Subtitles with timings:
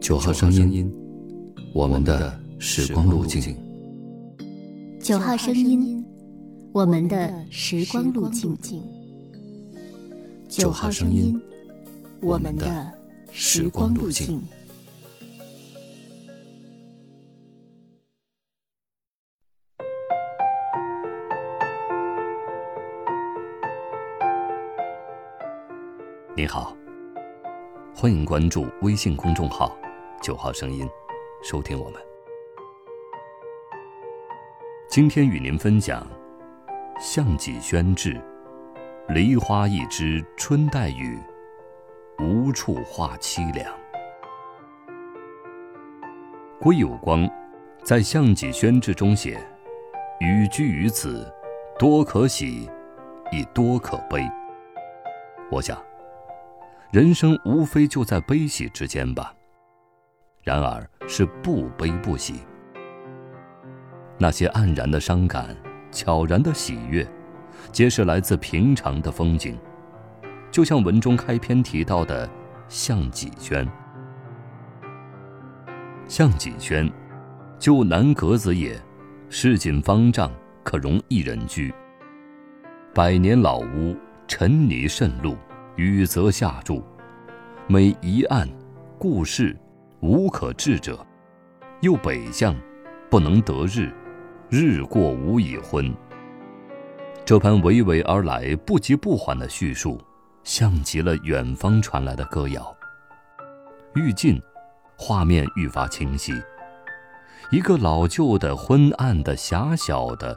[0.00, 0.90] 九号声音，
[1.74, 3.54] 我们的时光路径。
[5.00, 6.04] 九号声音，
[6.72, 8.82] 我们的时光路径。
[10.48, 11.38] 九号声音，
[12.22, 12.92] 我们的
[13.32, 14.40] 时光路径。
[26.34, 26.74] 你好，
[27.94, 29.76] 欢迎关注微信公众号
[30.20, 30.88] “九号声音”，
[31.42, 32.00] 收听我们。
[34.88, 36.06] 今天与您分享
[37.00, 38.14] 《项脊轩志》
[39.14, 41.18] ：“梨花一枝春带雨，
[42.18, 43.72] 无处话凄凉。”
[46.60, 47.28] 归有光
[47.82, 49.40] 在《项脊轩志》中写
[50.20, 51.32] ：“与居于此，
[51.78, 52.68] 多可喜，
[53.30, 54.28] 亦多可悲。”
[55.50, 55.80] 我想。
[56.90, 59.34] 人生无非就在悲喜之间吧。
[60.48, 62.36] 然而是不悲不喜。
[64.16, 65.54] 那些黯然的伤感，
[65.90, 67.06] 悄然的喜悦，
[67.70, 69.58] 皆是来自平常的风景。
[70.50, 72.26] 就像文中开篇提到的
[72.66, 73.68] 项脊轩。
[76.06, 76.90] 项脊轩，
[77.58, 78.74] 就南阁子也，
[79.28, 80.32] 市井方丈，
[80.64, 81.70] 可容一人居。
[82.94, 83.94] 百年老屋，
[84.26, 85.36] 尘泥渗露。
[85.76, 86.82] 雨泽下注，
[87.68, 88.48] 每一案，
[88.98, 89.54] 故事，
[90.00, 91.04] 无可治者。
[91.80, 92.56] 又北向，
[93.08, 93.92] 不能得日，
[94.50, 95.94] 日过无已昏。
[97.24, 100.00] 这般娓娓而来、不急不缓的叙述，
[100.42, 102.74] 像极了远方传来的歌谣。
[103.94, 104.40] 愈近，
[104.96, 106.32] 画面愈发清晰。
[107.50, 110.36] 一个老旧的、昏暗的、狭小的，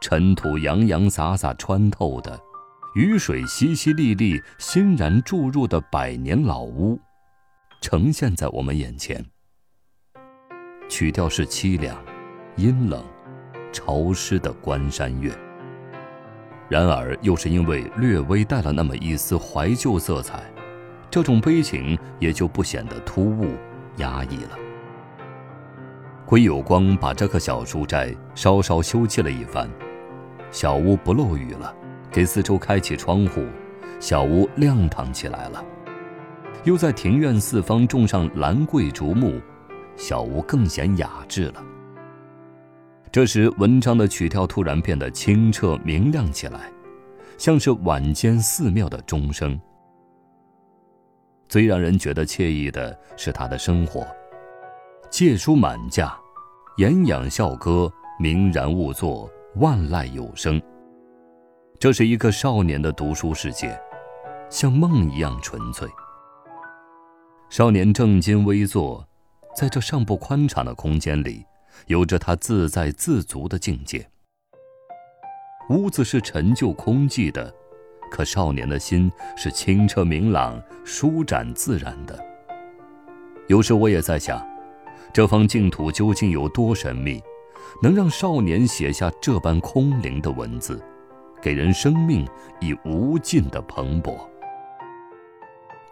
[0.00, 2.38] 尘土洋洋洒洒穿透的。
[2.94, 7.00] 雨水淅淅沥沥，欣然注入的百年老屋，
[7.84, 9.22] 呈现在我们眼前。
[10.88, 11.94] 曲调是凄凉、
[12.56, 13.04] 阴冷、
[13.74, 15.30] 潮湿的关山月，
[16.66, 20.50] 然而又是因为略微带了那么一丝怀旧色彩，
[21.10, 23.54] 这种悲情也就不显得突兀、
[23.98, 24.58] 压抑了。
[26.24, 29.68] 归有光把这个小书斋稍稍修葺了一番，
[30.50, 31.76] 小屋不漏雨了。
[32.10, 33.44] 给四周开启窗户，
[34.00, 35.62] 小屋亮堂起来了。
[36.62, 39.40] 又在庭院四方种上兰桂竹木，
[39.96, 41.62] 小屋更显雅致了。
[43.12, 46.72] 这时，文章的曲调突然变得清澈明亮起来，
[47.36, 49.60] 像是晚间寺庙的钟声。
[51.48, 54.06] 最让人觉得惬意的是他的生活：
[55.10, 56.16] 借书满架，
[56.78, 60.60] 言养笑歌，明然勿作，万籁有声。
[61.78, 63.78] 这是一个少年的读书世界，
[64.50, 65.88] 像梦一样纯粹。
[67.50, 69.06] 少年正襟危坐，
[69.54, 71.44] 在这尚不宽敞的空间里，
[71.86, 74.04] 有着他自在自足的境界。
[75.70, 77.54] 屋子是陈旧空寂的，
[78.10, 82.18] 可少年的心是清澈明朗、舒展自然的。
[83.46, 84.44] 有时我也在想，
[85.12, 87.22] 这方净土究竟有多神秘，
[87.80, 90.82] 能让少年写下这般空灵的文字？
[91.40, 92.26] 给人生命
[92.60, 94.18] 以无尽的蓬勃。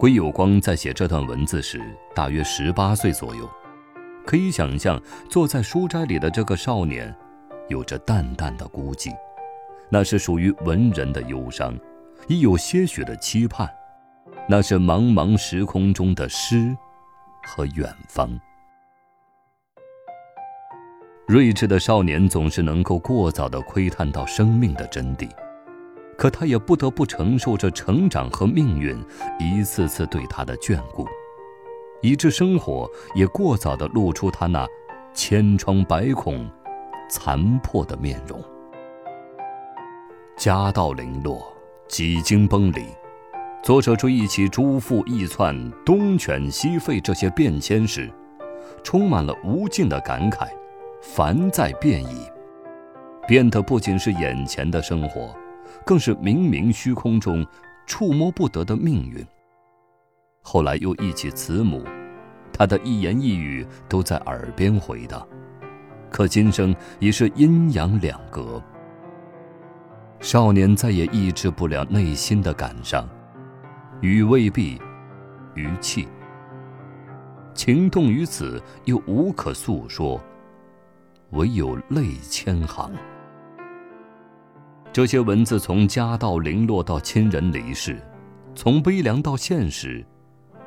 [0.02, 1.80] 归有光在写这段文字时，
[2.12, 3.48] 大约十八岁左右，
[4.26, 7.14] 可以想象，坐在书斋里的这个少年，
[7.68, 9.14] 有着淡淡的孤寂，
[9.88, 11.78] 那是属于文人的忧伤，
[12.26, 13.70] 亦有些许的期盼，
[14.48, 16.76] 那是茫茫时空中的诗
[17.44, 18.28] 和远方。
[21.28, 25.30] 睿智的少年总是能够过早地窥探到生命的真谛。
[26.22, 28.97] 可他也不得不承受着成长和命运
[29.41, 31.05] 一次次对他的眷顾，
[32.00, 34.65] 以致生活也过早地露出他那
[35.12, 36.49] 千疮百孔、
[37.11, 38.41] 残破的面容。
[40.37, 41.53] 家道零落，
[41.88, 42.87] 几经崩离，
[43.61, 48.08] 作者追忆起诸父义窜、东犬西吠这些变迁时，
[48.85, 50.46] 充满了无尽的感慨。
[51.00, 52.29] 凡在变矣，
[53.26, 55.35] 变的不仅是眼前的生活。
[55.84, 57.46] 更是冥冥虚空中
[57.86, 59.24] 触摸不得的命运。
[60.42, 61.84] 后来又忆起慈母，
[62.52, 65.26] 她的一言一语都在耳边回荡。
[66.10, 68.62] 可今生已是阴阳两隔，
[70.20, 73.08] 少年再也抑制不了内心的感伤，
[74.02, 74.80] 雨未毕，
[75.54, 76.06] 余气。
[77.54, 80.20] 情动于此，又无可诉说，
[81.30, 82.92] 唯有泪千行。
[84.93, 87.99] 这些文字从家道零落到亲人离世，
[88.55, 90.05] 从悲凉到现实，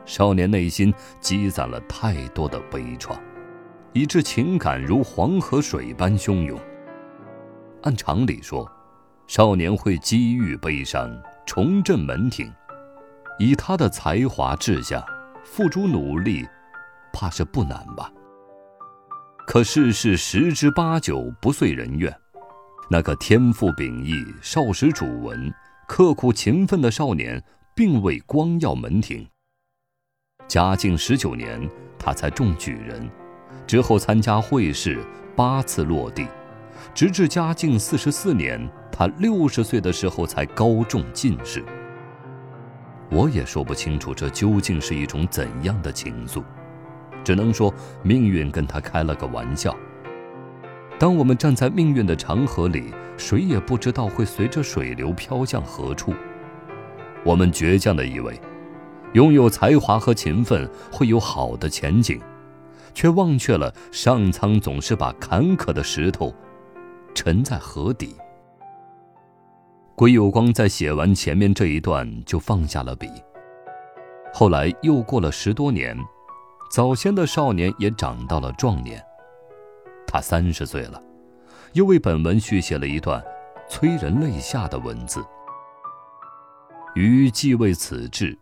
[0.04, 3.16] 少年内心积攒了太多的悲怆，
[3.94, 6.60] 以致情感如黄河水般汹涌。
[7.83, 8.68] 按常理说，
[9.27, 11.07] 少年会积郁悲伤，
[11.45, 12.51] 重振门庭，
[13.38, 15.06] 以他的才华志向，
[15.44, 16.44] 付诸努力，
[17.13, 18.12] 怕是不难吧？
[19.45, 22.12] 可世事十之八九不遂人愿，
[22.89, 25.51] 那个天赋秉异、少时主文、
[25.87, 27.41] 刻苦勤奋的少年，
[27.73, 29.27] 并未光耀门庭。
[30.47, 31.67] 嘉靖十九年，
[31.97, 33.09] 他才中举人，
[33.65, 35.03] 之后参加会试，
[35.35, 36.27] 八次落第，
[36.93, 41.65] 直至嘉靖四十四年，他六十岁的时候才高中进士。
[43.09, 46.43] 我也说不清楚这究竟是一种怎样的情愫，
[47.23, 47.73] 只能说
[48.03, 49.75] 命运跟他开了个玩笑。
[50.97, 56.13] 当我们站在命运的长河里，谁也不知道会随着水流飘向何处。
[57.24, 58.39] 我们倔强的以为。
[59.13, 62.19] 拥有才华和勤奋会有好的前景，
[62.94, 66.36] 却忘却了上苍总是把坎坷的石头
[67.13, 68.13] 沉在河底。
[69.95, 73.09] 归有光在写完前面这一段就放下了笔。
[74.33, 75.98] 后来又过了十多年，
[76.69, 79.01] 早先的少年也长到了壮年，
[80.07, 81.01] 他三十岁了，
[81.73, 83.23] 又为本文续写了一段
[83.69, 85.25] 催人泪下的文字。
[86.95, 88.37] 余继位此志。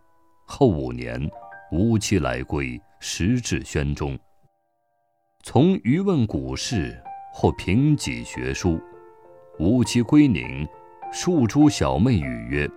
[0.45, 1.29] 后五年，
[1.71, 4.19] 吴期来归，时至宣中。
[5.41, 7.01] 从余问古事，
[7.33, 8.79] 或评己学书。
[9.57, 10.67] 吴期归宁，
[11.11, 12.69] 庶诸小妹语曰：“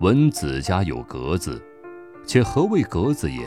[0.00, 1.60] 闻子家有格子，
[2.24, 3.40] 且何谓格子也？”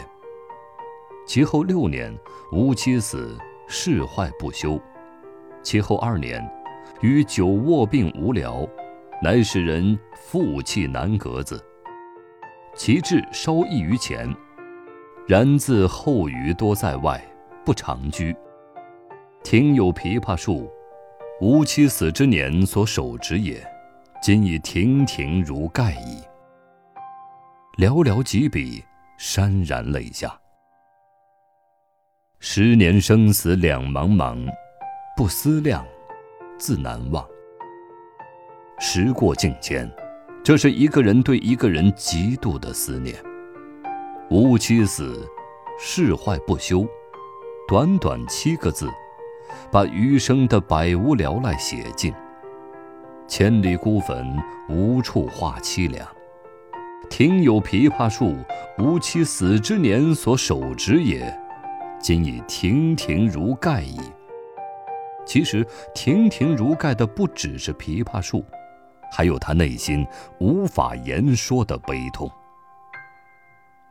[1.25, 2.13] 其后六年，
[2.51, 3.37] 吴妻死，
[3.71, 4.77] 世坏不休。
[5.63, 6.45] 其后二年，
[6.99, 8.67] 余久卧病无聊，
[9.23, 11.63] 乃使人复弃南格子。
[12.75, 14.29] 其志稍异于前，
[15.25, 17.23] 然自后余多在外，
[17.63, 18.35] 不常居。
[19.41, 20.69] 庭有枇杷树，
[21.39, 23.65] 吾妻死之年所手植也，
[24.21, 26.21] 今已亭亭如盖矣。
[27.77, 28.83] 寥寥几笔，
[29.17, 30.40] 潸然泪下。
[32.43, 34.35] 十年生死两茫茫，
[35.15, 35.85] 不思量，
[36.57, 37.23] 自难忘。
[38.79, 39.87] 时过境迁。
[40.43, 43.15] 这是一个人对一个人极度的思念。
[44.31, 45.23] 吾妻死，
[45.79, 46.83] 事坏不休，
[47.67, 48.89] 短短七个字，
[49.71, 52.11] 把余生的百无聊赖写尽。
[53.27, 54.35] 千里孤坟，
[54.67, 56.07] 无处话凄凉。
[57.07, 58.35] 庭有枇杷树，
[58.79, 61.39] 吾妻死之年所手植也，
[62.01, 63.99] 今已亭亭如盖矣。
[65.25, 68.43] 其实，亭亭如盖的不只是枇杷树。
[69.13, 70.07] 还有他内心
[70.39, 72.31] 无法言说的悲痛。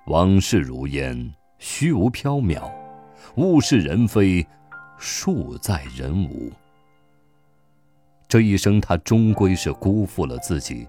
[0.07, 2.73] 往事如烟，虚无缥缈；
[3.37, 4.47] 物是人非，
[4.97, 6.51] 树在人无。
[8.27, 10.89] 这一生，他终归是辜负了自己，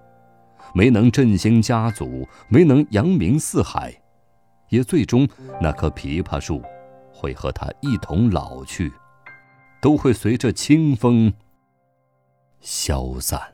[0.74, 3.92] 没能振兴家族，没能扬名四海，
[4.70, 5.28] 也最终
[5.60, 6.62] 那棵枇杷树
[7.12, 8.92] 会和他一同老去，
[9.80, 11.32] 都会随着清风
[12.60, 13.52] 消散。